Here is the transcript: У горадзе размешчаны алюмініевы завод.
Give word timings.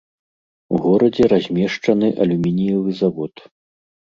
У 0.75 0.79
горадзе 0.85 1.23
размешчаны 1.35 2.07
алюмініевы 2.25 2.97
завод. 3.03 3.45